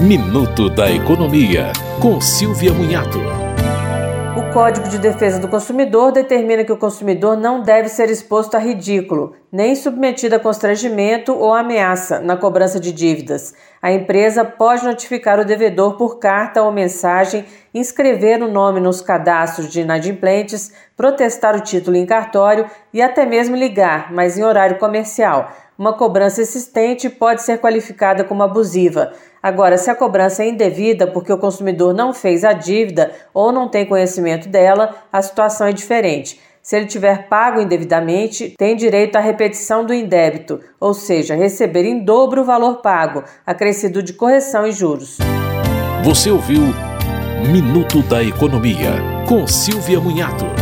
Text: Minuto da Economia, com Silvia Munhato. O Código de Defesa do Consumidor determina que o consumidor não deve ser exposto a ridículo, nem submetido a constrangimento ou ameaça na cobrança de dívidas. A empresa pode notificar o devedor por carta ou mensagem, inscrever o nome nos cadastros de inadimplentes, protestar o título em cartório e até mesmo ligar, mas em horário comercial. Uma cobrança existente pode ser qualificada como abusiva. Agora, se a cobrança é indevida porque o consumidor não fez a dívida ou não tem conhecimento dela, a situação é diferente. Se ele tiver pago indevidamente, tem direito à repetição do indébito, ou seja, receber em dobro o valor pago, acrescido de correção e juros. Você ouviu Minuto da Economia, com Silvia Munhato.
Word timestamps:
Minuto 0.00 0.70
da 0.70 0.90
Economia, 0.90 1.74
com 2.00 2.22
Silvia 2.22 2.72
Munhato. 2.72 3.18
O 4.34 4.50
Código 4.50 4.88
de 4.88 4.98
Defesa 4.98 5.38
do 5.38 5.46
Consumidor 5.46 6.10
determina 6.10 6.64
que 6.64 6.72
o 6.72 6.78
consumidor 6.78 7.36
não 7.36 7.62
deve 7.62 7.90
ser 7.90 8.08
exposto 8.08 8.54
a 8.54 8.58
ridículo, 8.58 9.34
nem 9.52 9.74
submetido 9.74 10.36
a 10.36 10.38
constrangimento 10.38 11.34
ou 11.34 11.52
ameaça 11.52 12.18
na 12.18 12.34
cobrança 12.34 12.80
de 12.80 12.92
dívidas. 12.92 13.52
A 13.82 13.92
empresa 13.92 14.42
pode 14.42 14.86
notificar 14.86 15.38
o 15.38 15.44
devedor 15.44 15.98
por 15.98 16.18
carta 16.18 16.62
ou 16.62 16.72
mensagem, 16.72 17.44
inscrever 17.74 18.42
o 18.42 18.50
nome 18.50 18.80
nos 18.80 19.02
cadastros 19.02 19.70
de 19.70 19.82
inadimplentes, 19.82 20.72
protestar 20.96 21.54
o 21.54 21.60
título 21.60 21.98
em 21.98 22.06
cartório 22.06 22.64
e 22.90 23.02
até 23.02 23.26
mesmo 23.26 23.54
ligar, 23.54 24.10
mas 24.14 24.38
em 24.38 24.44
horário 24.44 24.78
comercial. 24.78 25.50
Uma 25.80 25.94
cobrança 25.94 26.42
existente 26.42 27.08
pode 27.08 27.42
ser 27.42 27.56
qualificada 27.56 28.22
como 28.22 28.42
abusiva. 28.42 29.14
Agora, 29.42 29.78
se 29.78 29.88
a 29.88 29.94
cobrança 29.94 30.42
é 30.42 30.50
indevida 30.50 31.06
porque 31.06 31.32
o 31.32 31.38
consumidor 31.38 31.94
não 31.94 32.12
fez 32.12 32.44
a 32.44 32.52
dívida 32.52 33.10
ou 33.32 33.50
não 33.50 33.66
tem 33.66 33.86
conhecimento 33.86 34.46
dela, 34.46 34.94
a 35.10 35.22
situação 35.22 35.66
é 35.66 35.72
diferente. 35.72 36.38
Se 36.60 36.76
ele 36.76 36.84
tiver 36.84 37.28
pago 37.30 37.62
indevidamente, 37.62 38.54
tem 38.58 38.76
direito 38.76 39.16
à 39.16 39.20
repetição 39.20 39.82
do 39.82 39.94
indébito, 39.94 40.60
ou 40.78 40.92
seja, 40.92 41.34
receber 41.34 41.86
em 41.86 42.04
dobro 42.04 42.42
o 42.42 42.44
valor 42.44 42.82
pago, 42.82 43.24
acrescido 43.46 44.02
de 44.02 44.12
correção 44.12 44.66
e 44.66 44.72
juros. 44.72 45.16
Você 46.04 46.30
ouviu 46.30 46.60
Minuto 47.50 48.02
da 48.02 48.22
Economia, 48.22 48.90
com 49.26 49.46
Silvia 49.46 49.98
Munhato. 49.98 50.59